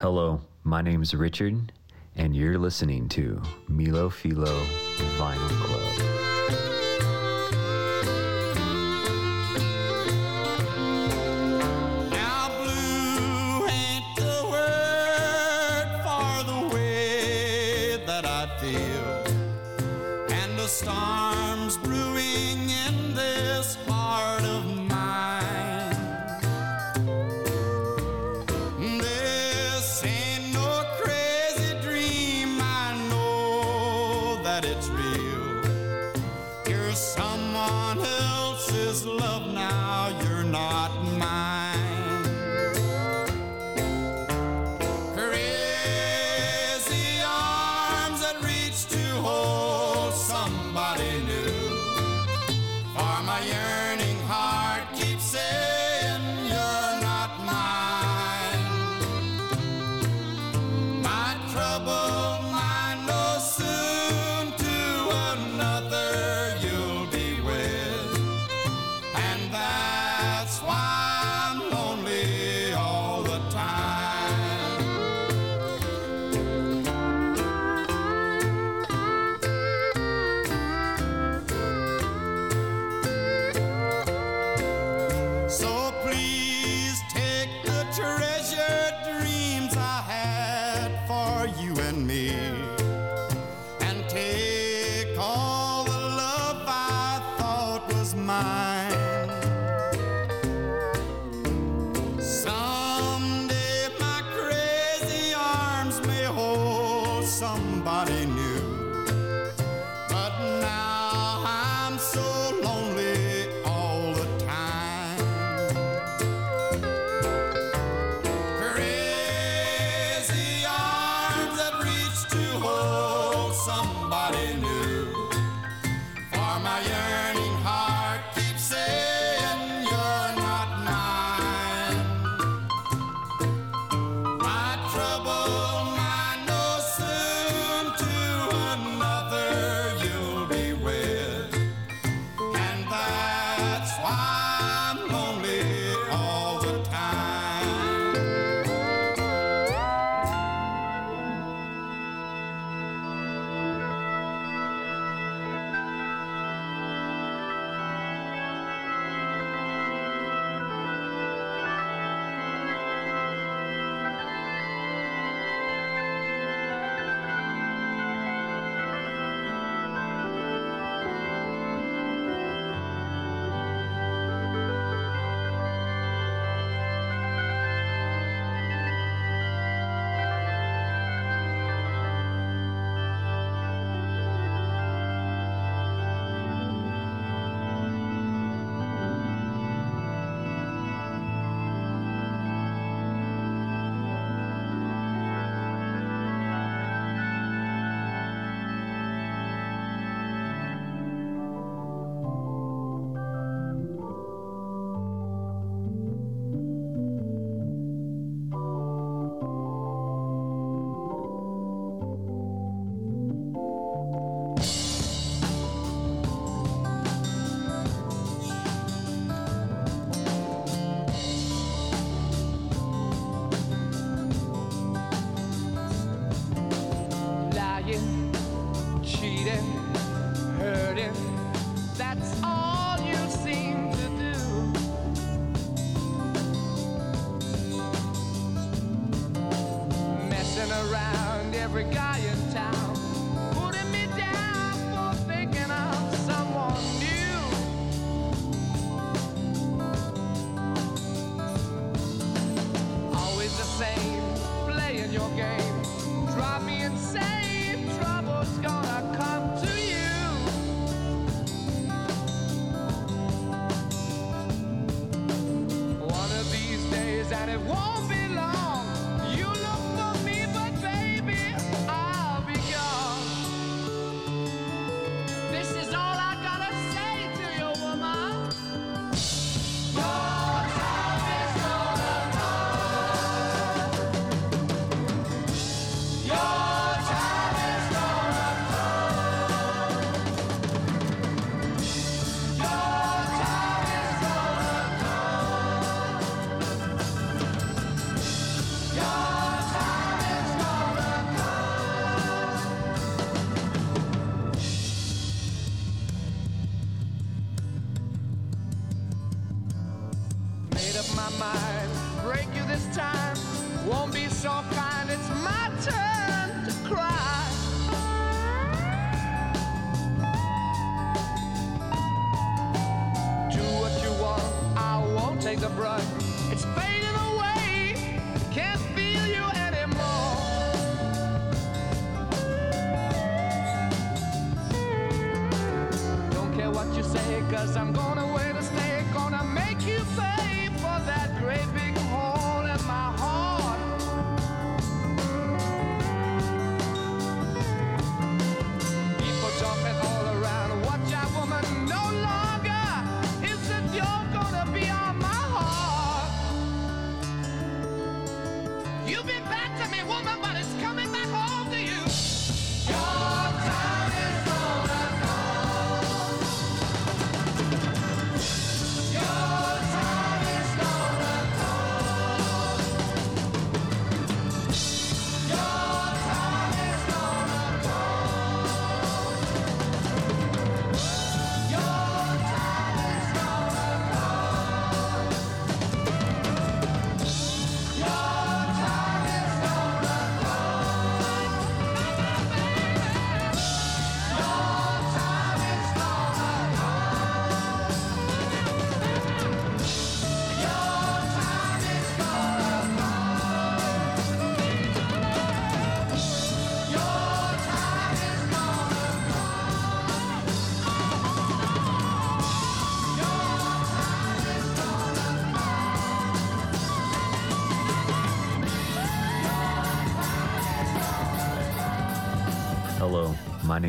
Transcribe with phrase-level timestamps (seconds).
[0.00, 1.72] Hello, my name is Richard,
[2.16, 4.66] and you're listening to Melofilo
[5.16, 6.73] Vinyl Club.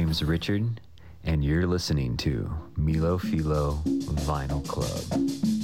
[0.05, 0.81] name's Richard,
[1.23, 2.47] and you're listening to
[2.77, 3.81] Melofilo
[4.27, 5.54] Vinyl Club.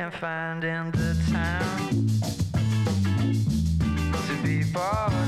[0.00, 2.08] been finding the time
[4.26, 5.19] to be bothered.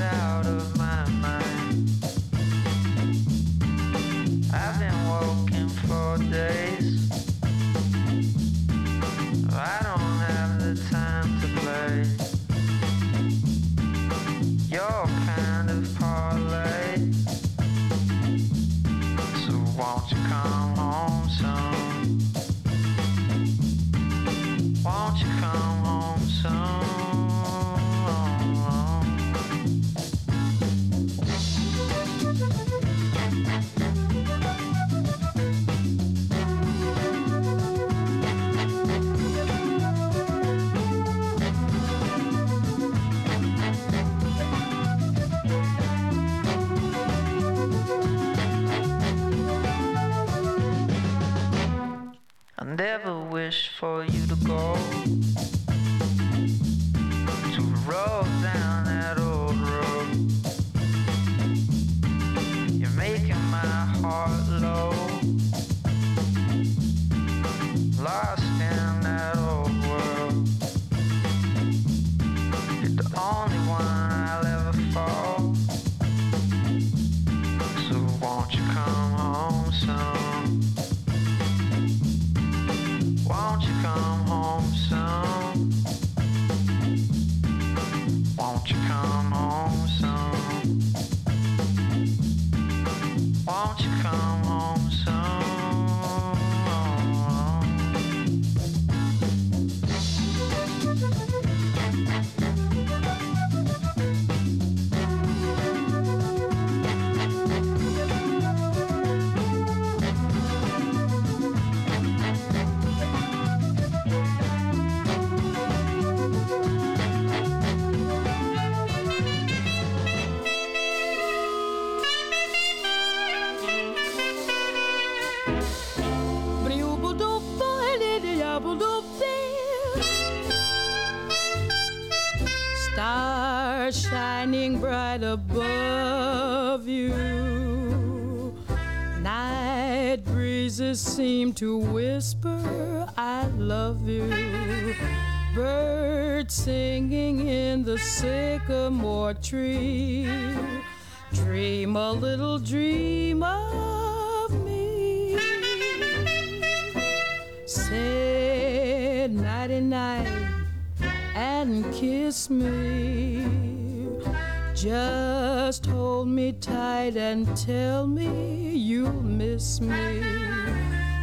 [167.32, 168.28] And tell me
[168.76, 170.20] you'll miss me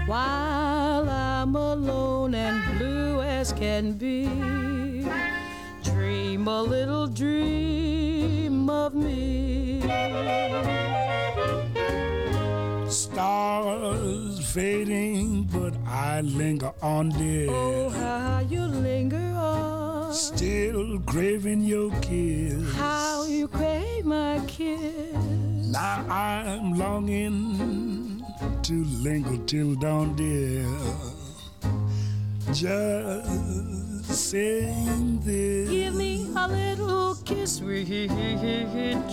[0.07, 4.25] while I'm alone and blue as can be.
[5.83, 9.81] Dream a little dream of me.
[12.89, 17.51] Stars fading, but I linger on, dear.
[17.51, 20.11] Oh, how you linger on.
[20.15, 22.73] Still craving your kiss.
[22.73, 25.48] How you crave my kiss.
[25.71, 28.25] Now I'm longing
[28.63, 30.65] to linger till dawn, dear.
[32.51, 35.69] Just saying this.
[35.69, 38.07] Give me a little kiss, sweet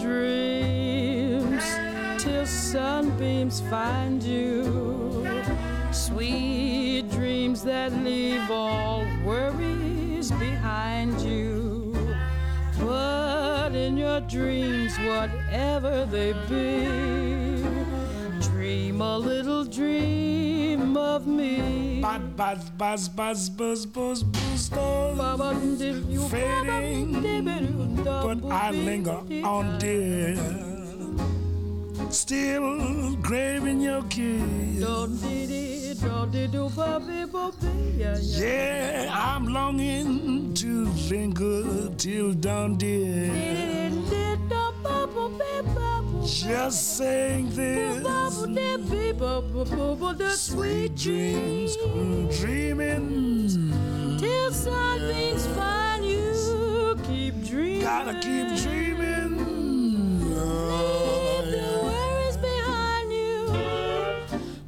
[0.01, 1.65] dreams,
[2.23, 5.27] till sunbeams find you.
[5.93, 11.46] Sweet dreams that leave all worries behind you.
[14.07, 16.87] Your dreams, whatever they be,
[18.41, 22.01] dream a little dream of me.
[22.01, 24.69] Buzz, buzz, buzz, buzz, buzz, buzz, buzz.
[26.31, 30.76] Fading, but I linger on, dear.
[32.11, 34.81] Still craving your kiss.
[38.41, 43.91] Yeah, I'm longing to linger till dawn, dear.
[46.25, 48.07] Just saying this.
[50.39, 51.77] Sweet dreams,
[52.39, 54.19] dreaming.
[54.19, 57.81] Till sunbeams find you, keep dreaming.
[57.83, 59.57] Gotta keep dreaming.
[60.37, 60.96] Leave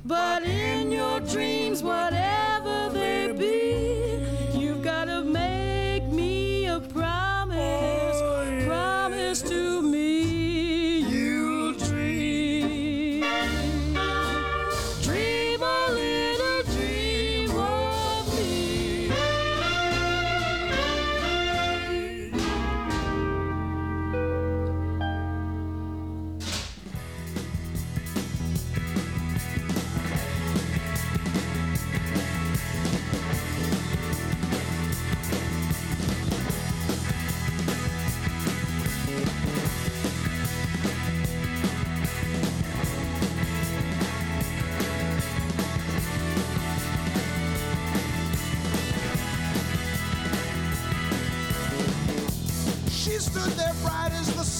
[0.08, 2.17] But in your dreams, whatever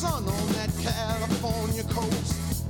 [0.09, 2.65] sun on that California coast.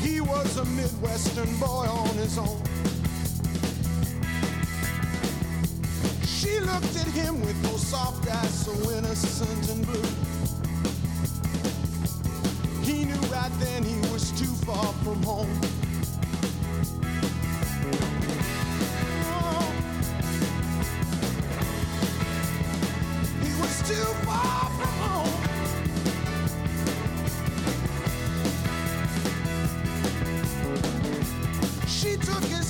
[0.00, 2.62] He was a Midwestern boy on his own.
[6.26, 10.10] She looked at him with those soft eyes so innocent and blue.
[12.82, 15.60] He knew right then he was too far from home.
[19.34, 19.72] Oh.
[23.44, 24.71] He was too far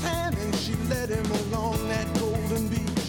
[0.03, 3.09] hand and she led him along that golden beach.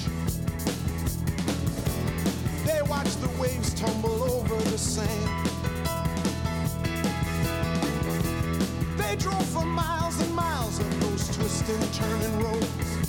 [2.65, 5.49] They watched the waves tumble over the sand.
[8.97, 13.02] They drove for miles and miles of those twisting, turning roads.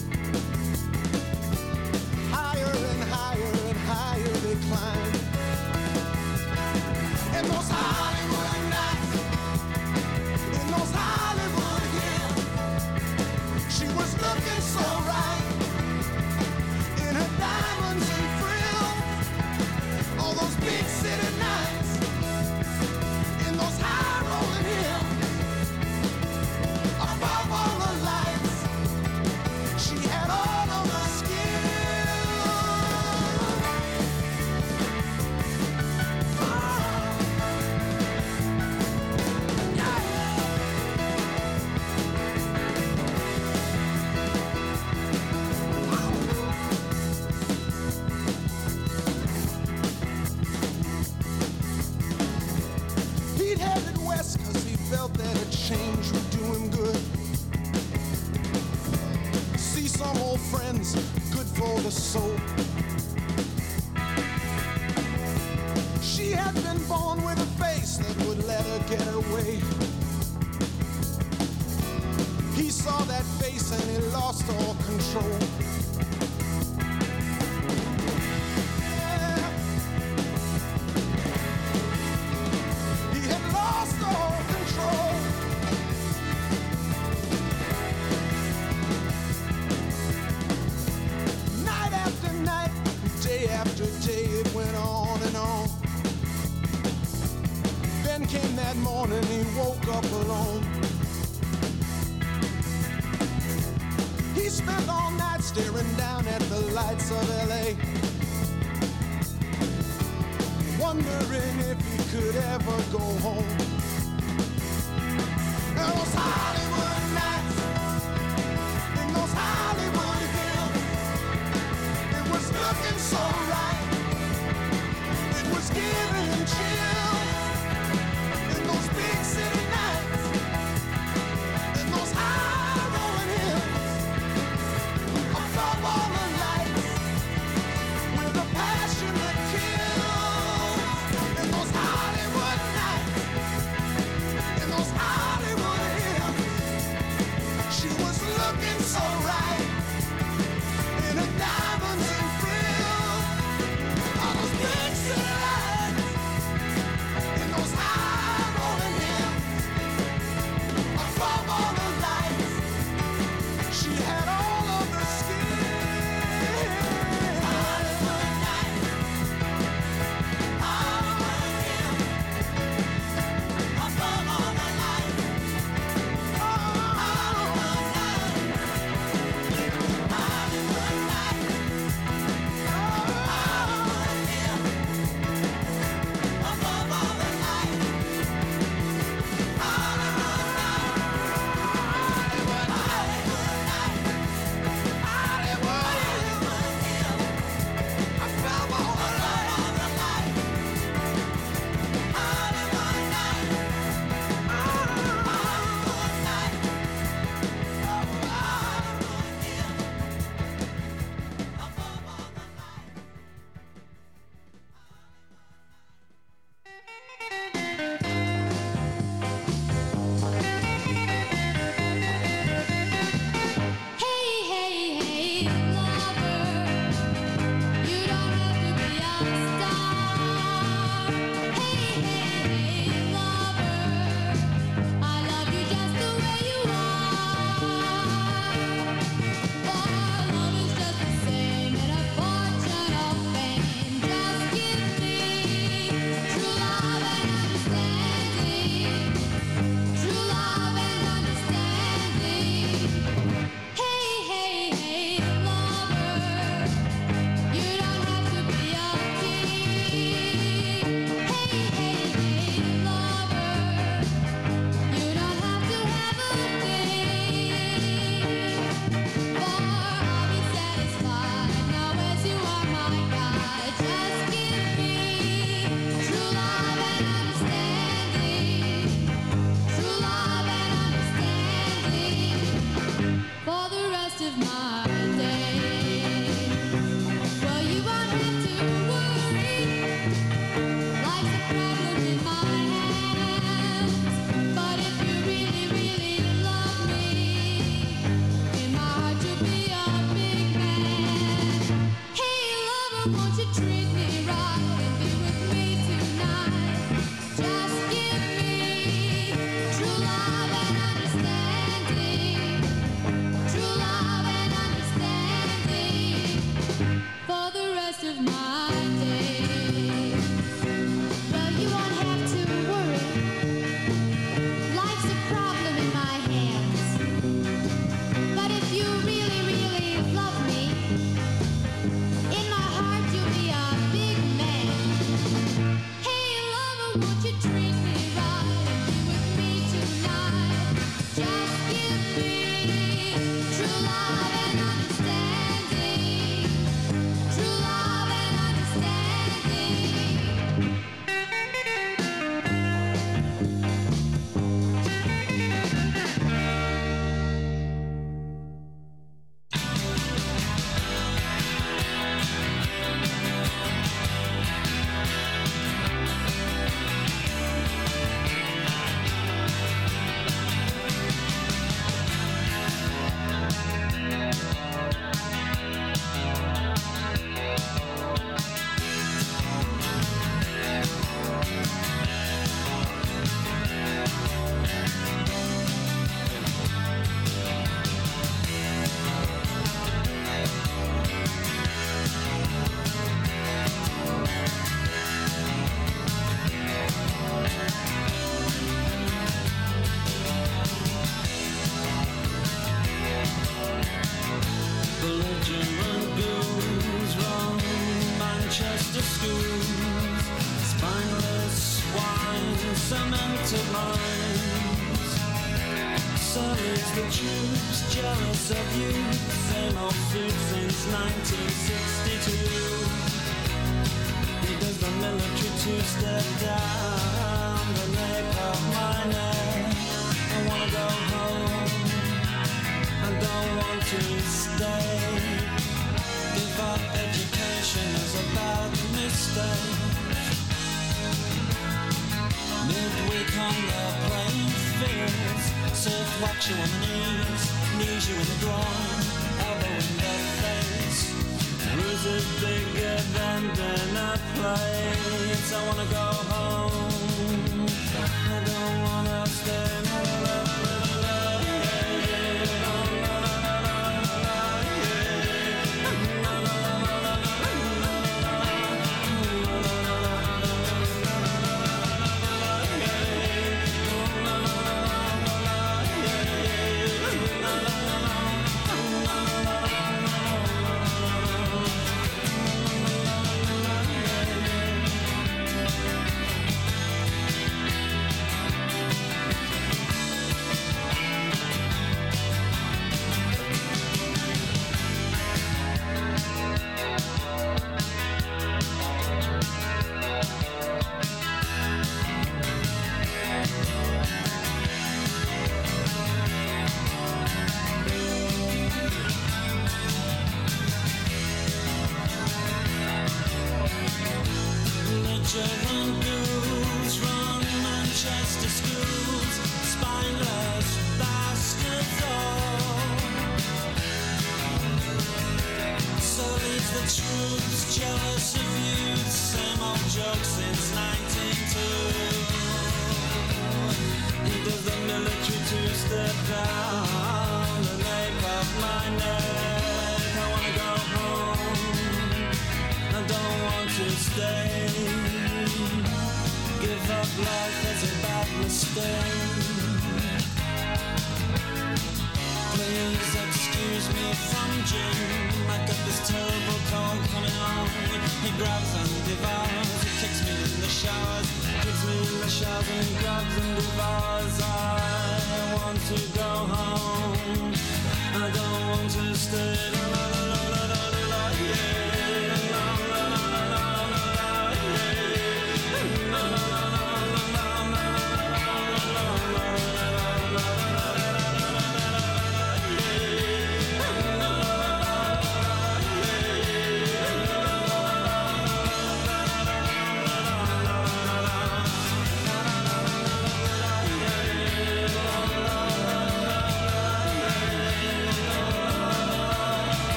[452.05, 455.53] Bruises bigger than dinner plates.
[455.55, 456.45] I wanna go home.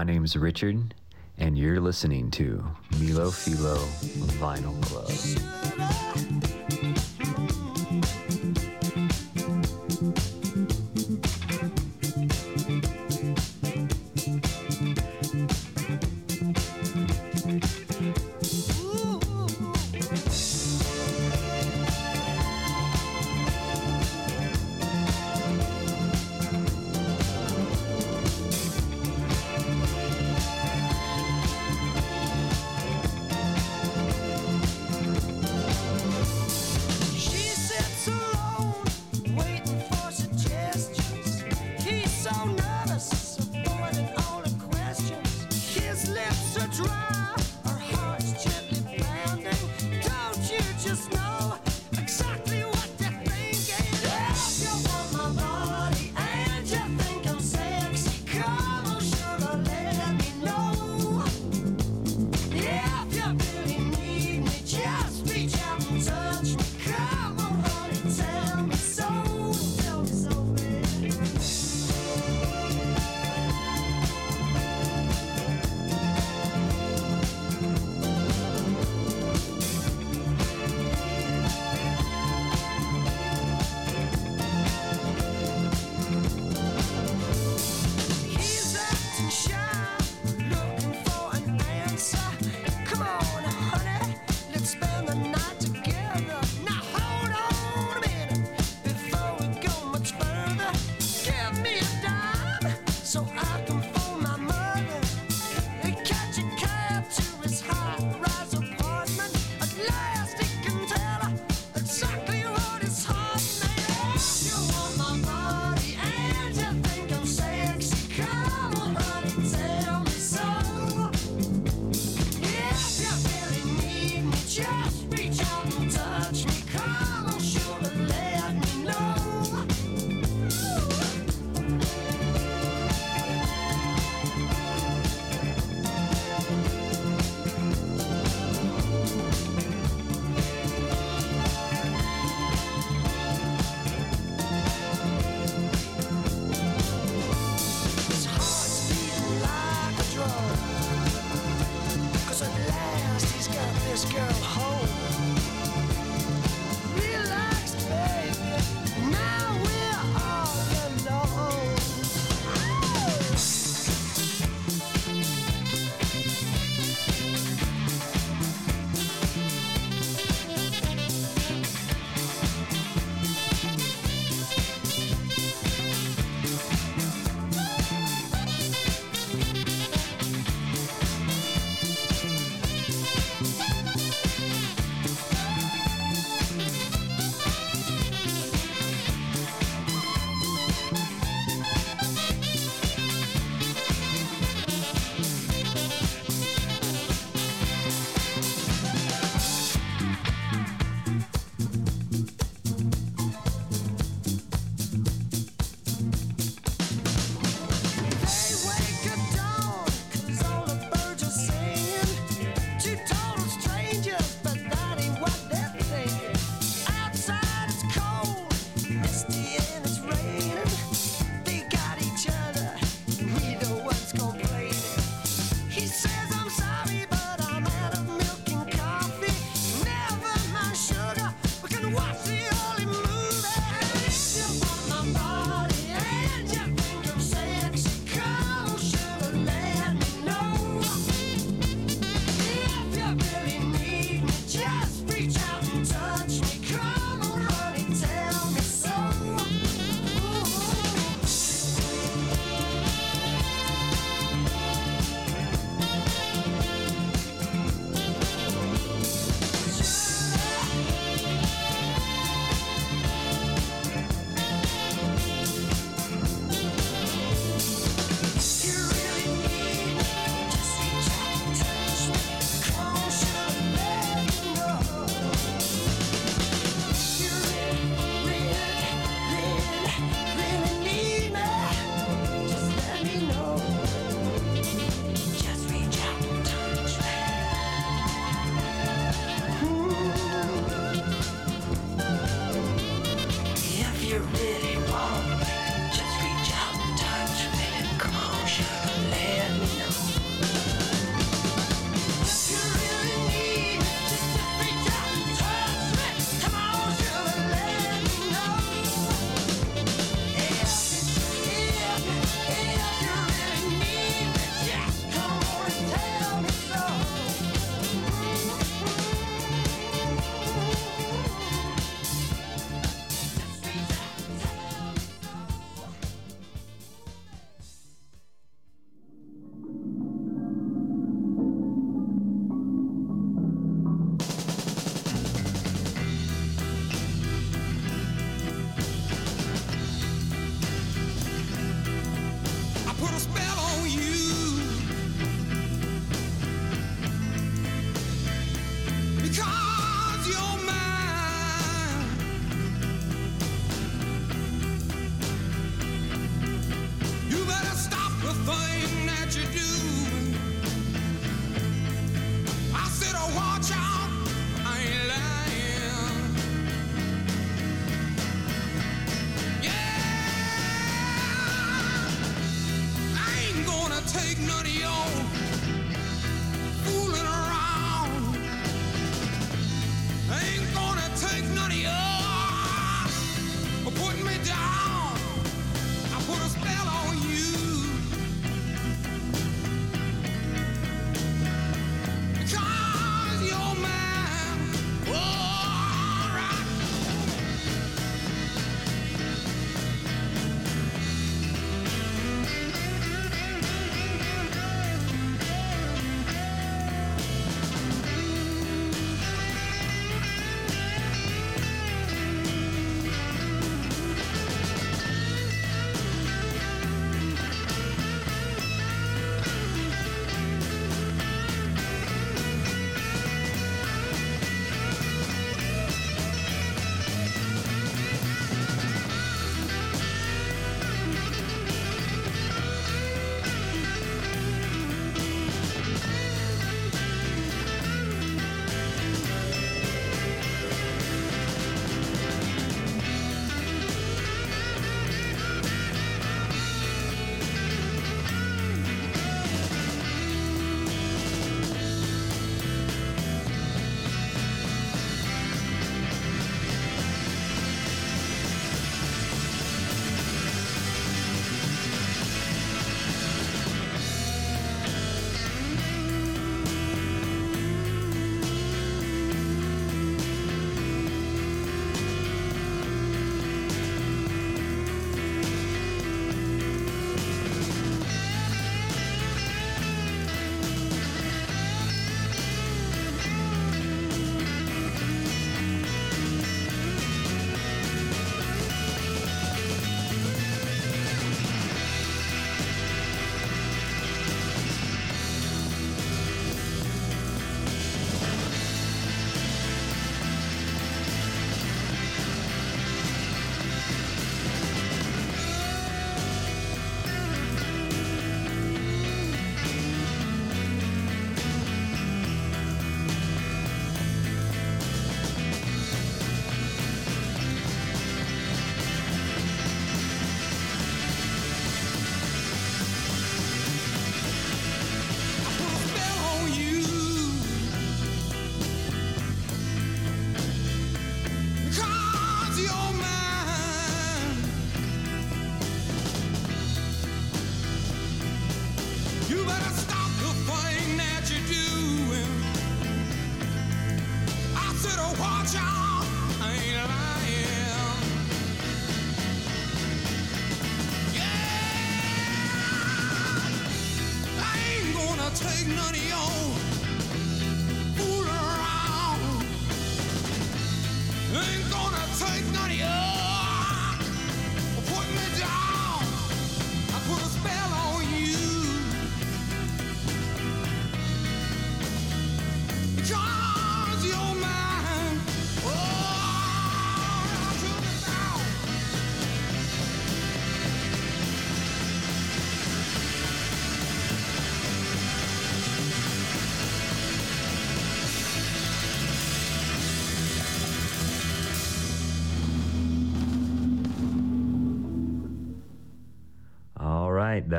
[0.00, 0.94] My name's Richard,
[1.36, 3.76] and you're listening to Melofilo
[4.40, 6.59] Vinyl Club.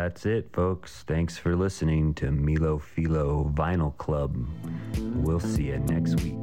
[0.04, 1.04] that's it, folks.
[1.06, 4.36] Thanks for listening to Melofilo Vinyl Club.
[4.98, 6.41] We'll see you next week.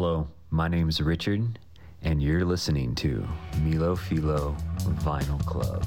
[0.00, 1.58] Hello, my name is Richard,
[2.02, 3.26] and you're listening to
[3.64, 4.56] Melofilo
[5.02, 5.84] Vinyl Club.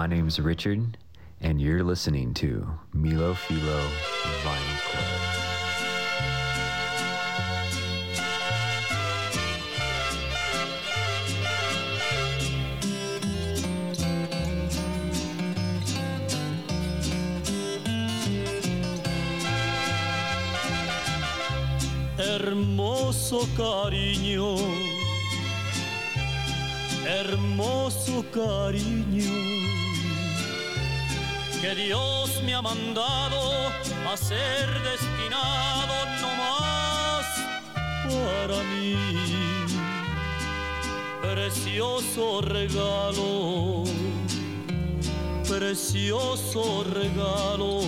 [0.00, 0.96] My name's Richard,
[1.42, 2.66] and you're listening to
[2.96, 3.82] Melofilo
[4.42, 5.10] Vinyl Club.
[22.16, 24.56] Hermoso cariño,
[27.04, 29.79] hermoso cariño,
[31.60, 33.68] que Dios me ha mandado
[34.10, 37.26] a ser destinado no más
[38.04, 38.96] para mí.
[41.20, 43.84] Precioso regalo,
[45.46, 47.80] precioso regalo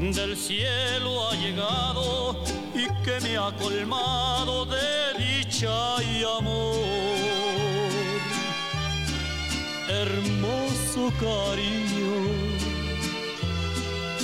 [0.00, 2.42] del cielo ha llegado
[2.74, 6.76] y que me ha colmado de dicha y amor.
[9.88, 12.12] Hermoso cariño,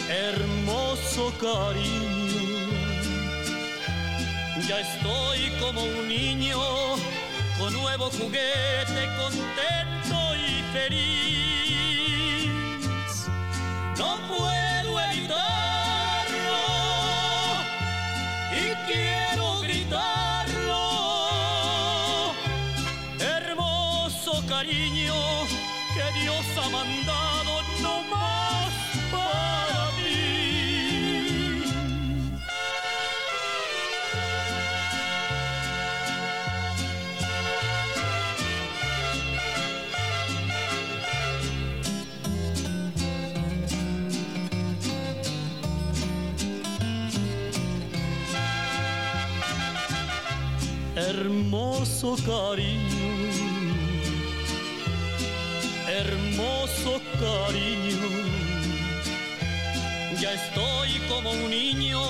[0.09, 2.43] hermoso cariño,
[4.69, 6.59] ya estoy como un niño
[7.59, 12.51] con nuevo juguete, contento y feliz.
[13.97, 14.66] No puedo
[26.77, 28.73] mandado no más
[29.11, 31.63] para mí.
[50.97, 52.86] Hermoso cariño,
[56.87, 58.09] hermoso cariño,
[60.21, 62.01] ya estoy como un niño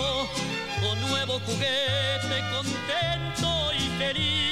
[0.81, 4.46] con nuevo juguete, contento y feliz.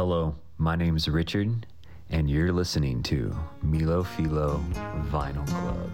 [0.00, 1.66] Hello, my name's Richard,
[2.08, 4.64] and you're listening to Melofilo
[5.10, 5.90] Vinyl Club.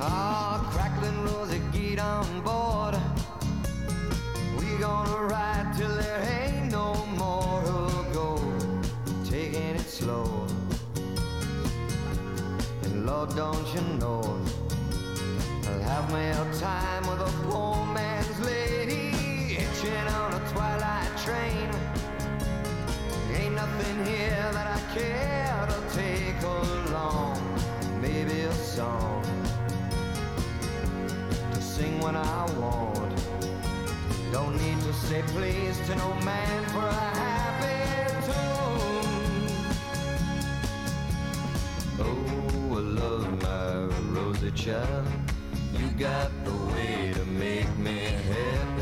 [0.00, 2.96] Ah, crackling Rosie, get on board.
[4.58, 8.40] We gonna ride till there ain't no more to go.
[9.28, 10.46] Taking it slow.
[12.84, 14.22] And Lord, don't you know,
[15.68, 18.16] I'll have a time with a poor man's.
[19.86, 21.70] Hitching on a twilight train.
[23.32, 27.40] Ain't nothing here that I care to take along.
[28.00, 29.22] Maybe a song
[31.52, 33.14] to sing when I want.
[34.32, 39.52] Don't need to say please to no man for a happy tune.
[42.00, 45.06] Oh, I love my Rosie child.
[45.78, 47.98] You got the way to make me
[48.32, 48.75] happy.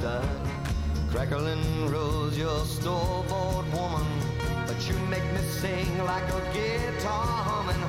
[0.00, 0.24] Style.
[1.10, 4.06] Crackling rose, your store-bought woman.
[4.66, 7.82] But you make me sing like a guitar humming.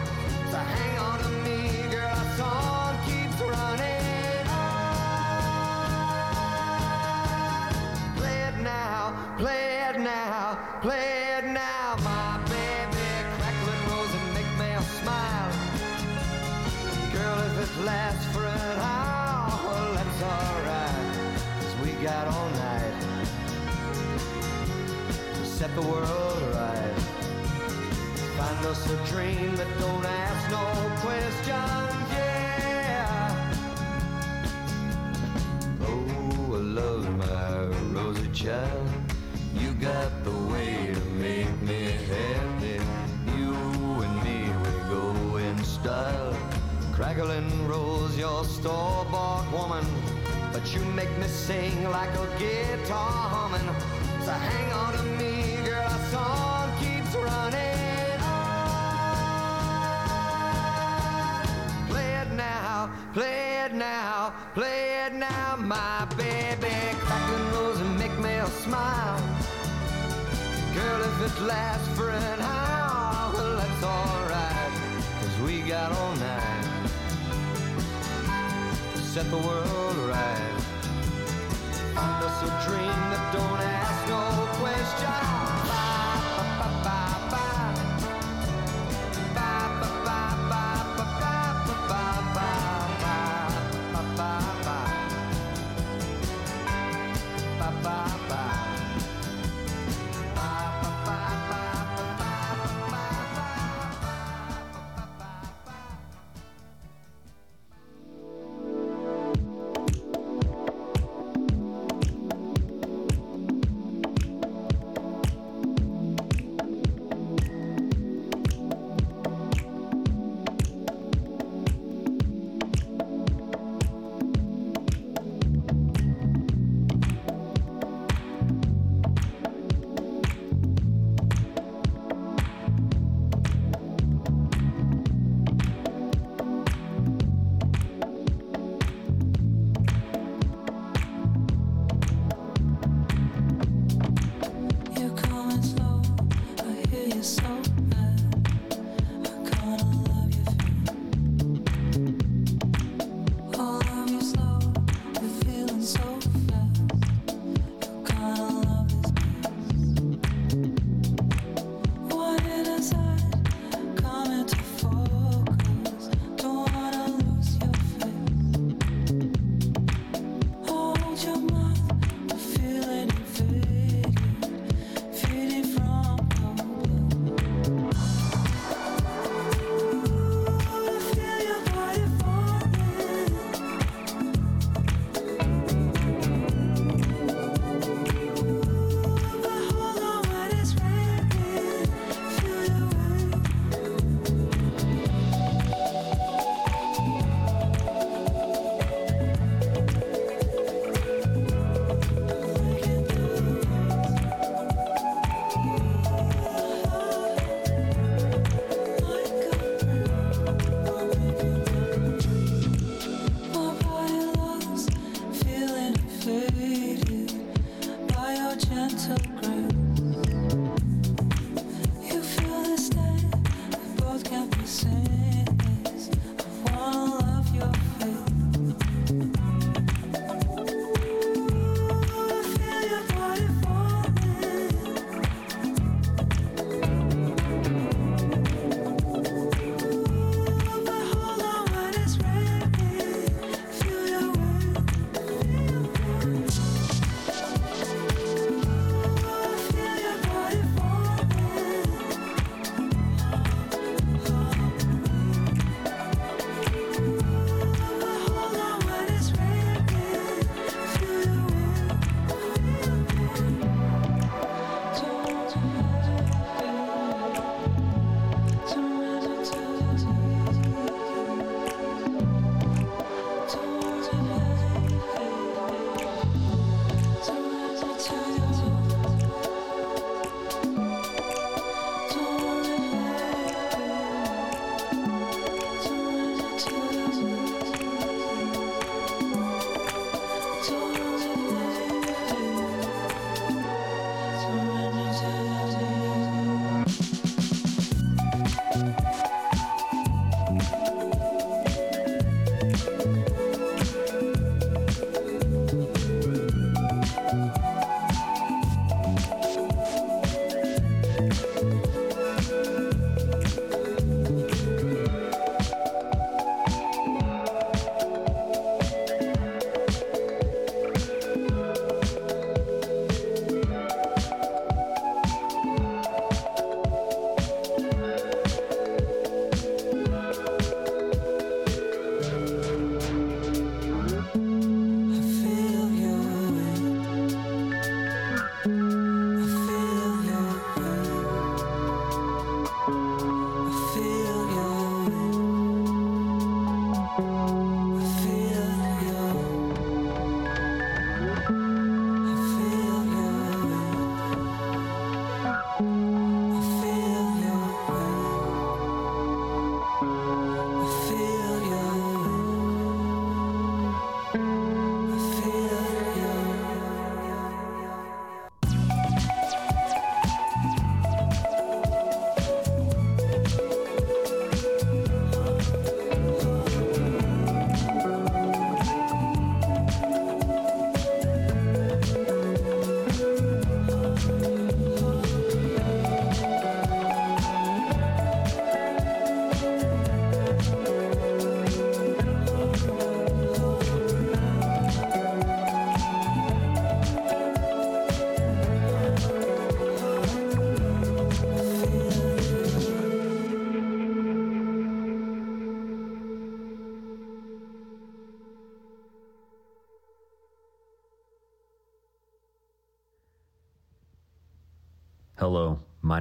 [0.51, 1.59] So hang on to me,
[1.89, 4.91] girl, our song keeps running on.
[8.17, 8.97] Play it now,
[9.37, 11.10] play it now, play
[25.75, 26.95] the world right.
[28.37, 30.65] Find us a dream that don't ask no
[30.99, 33.53] questions, yeah.
[35.81, 38.89] Oh, I love my Rosie child.
[39.53, 42.79] You got the way to make me happy.
[43.37, 43.53] You
[44.03, 46.35] and me, we go in style.
[46.91, 49.85] Crackling rose, your store-bought woman.
[50.51, 53.67] But you make me sing like a guitar humming.
[54.25, 55.20] So hang on to me,
[64.53, 66.75] play it now, my baby.
[66.99, 69.19] Crackling rose and make me a smile.
[70.73, 74.73] Girl, if it lasts for an hour, well, that's alright,
[75.19, 76.67] cause we got all night
[78.95, 80.57] to set the world right.
[81.93, 84.23] Find us a dream that don't ask no
[84.59, 85.40] questions.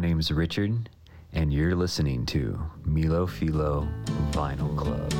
[0.00, 0.88] my name's Richard,
[1.34, 3.86] and you're listening to Melofilo
[4.32, 5.12] Vinyl Club.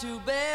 [0.00, 0.49] to bed.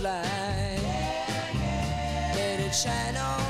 [0.00, 0.78] light.
[0.82, 2.32] Yeah, yeah.
[2.34, 3.49] Let it shine on.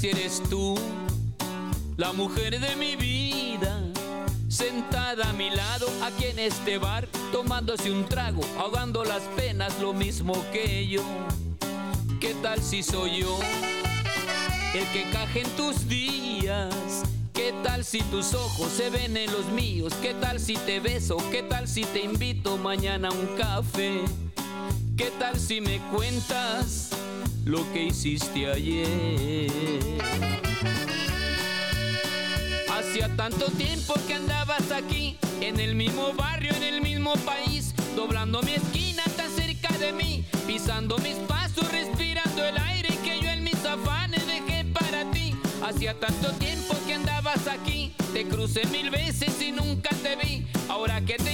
[0.00, 0.78] Si eres tú,
[1.98, 3.82] la mujer de mi vida?
[4.48, 9.92] Sentada a mi lado, aquí en este bar, tomándose un trago, ahogando las penas, lo
[9.92, 11.02] mismo que yo.
[12.18, 13.38] ¿Qué tal si soy yo
[14.72, 17.02] el que caje en tus días?
[17.34, 19.92] ¿Qué tal si tus ojos se ven en los míos?
[20.00, 21.18] ¿Qué tal si te beso?
[21.30, 24.00] ¿Qué tal si te invito mañana a un café?
[24.96, 26.79] ¿Qué tal si me cuentas
[27.50, 29.50] lo que hiciste ayer?
[32.72, 38.40] Hacía tanto tiempo que andabas aquí, en el mismo barrio, en el mismo país, doblando
[38.42, 43.42] mi esquina tan cerca de mí, pisando mis pasos, respirando el aire que yo en
[43.42, 45.34] mis afanes dejé para ti.
[45.64, 50.46] Hacía tanto tiempo que andabas aquí, te crucé mil veces y nunca te vi.
[50.68, 51.32] Ahora que te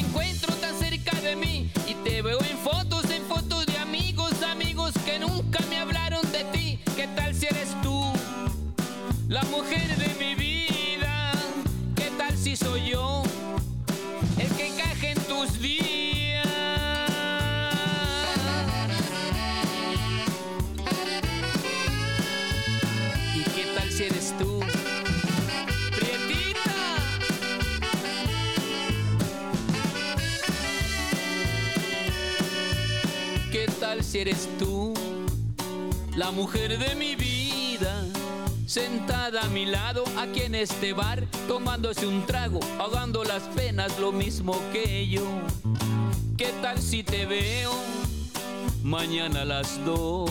[40.66, 45.24] este bar, tomándose un trago, ahogando las penas, lo mismo que yo.
[46.36, 47.72] ¿Qué tal si te veo
[48.82, 50.28] mañana a las dos?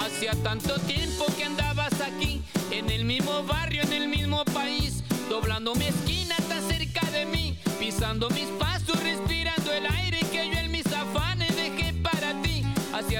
[0.00, 5.74] Hacía tanto tiempo que andabas aquí, en el mismo barrio, en el mismo país, doblando
[5.74, 10.05] mi esquina tan cerca de mí, pisando mis pasos, respirando el aire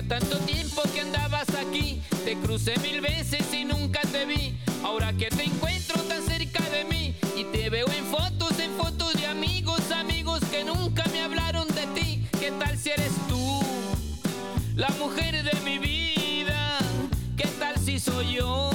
[0.08, 4.56] tanto tiempo que andabas aquí, te crucé mil veces y nunca te vi.
[4.84, 9.14] Ahora que te encuentro tan cerca de mí y te veo en fotos, en fotos
[9.14, 12.26] de amigos, amigos que nunca me hablaron de ti.
[12.38, 13.60] ¿Qué tal si eres tú,
[14.76, 16.78] la mujer de mi vida?
[17.36, 18.70] ¿Qué tal si soy yo,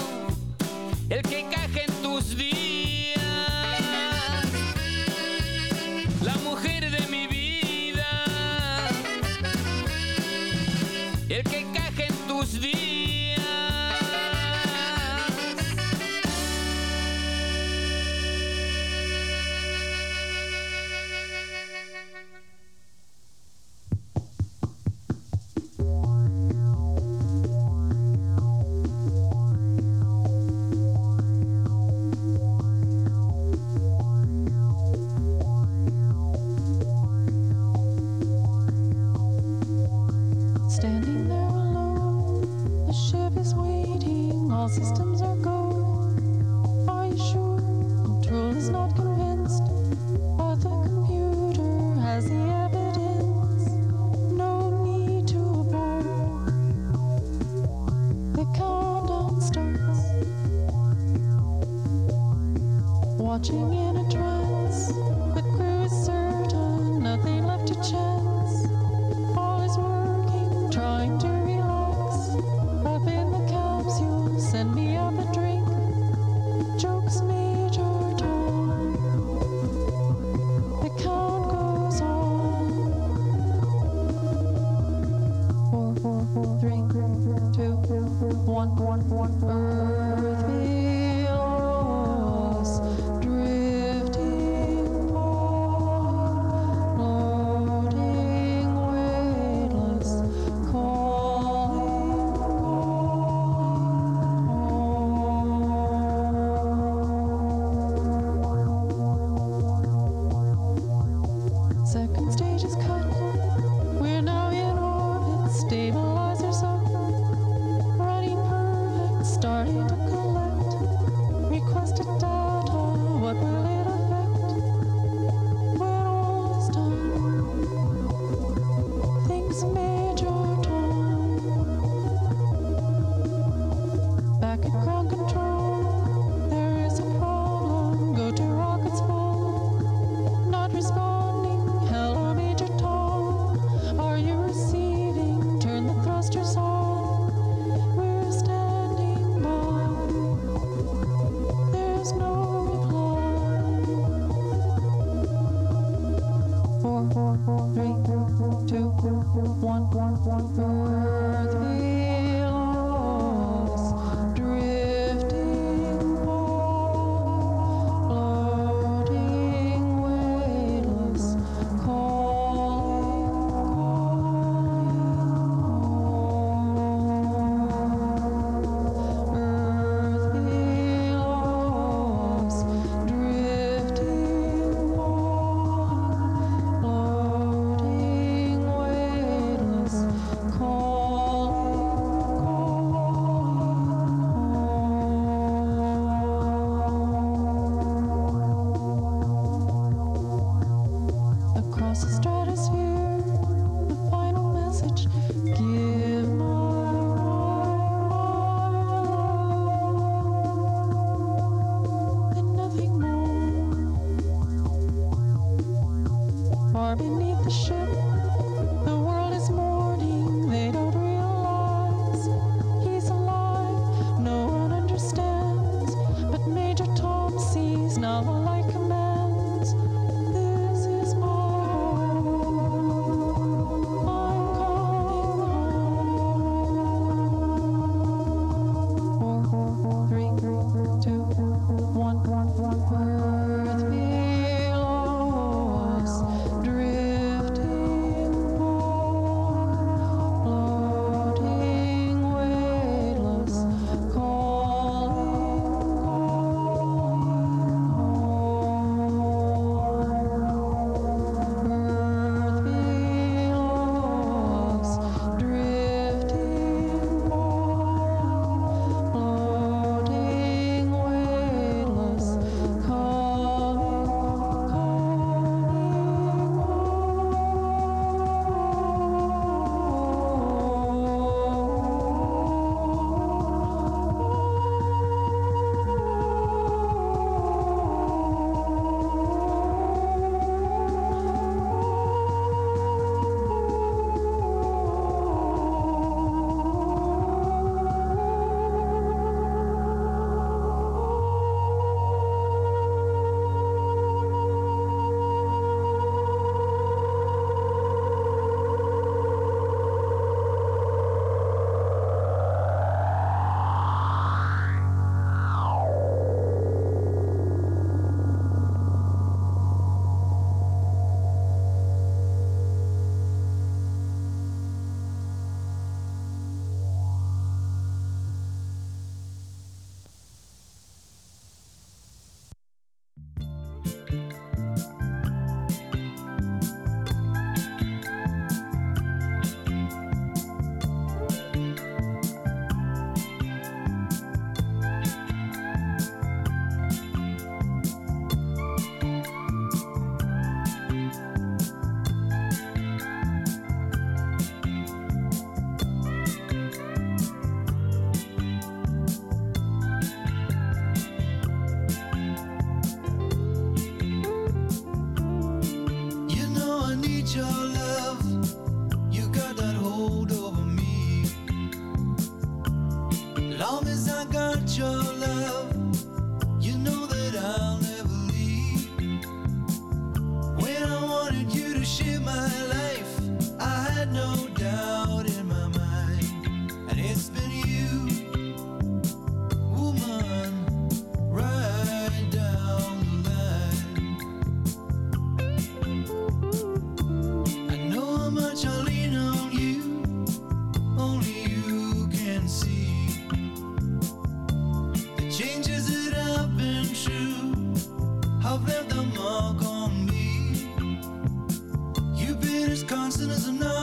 [412.92, 413.81] constant as a northern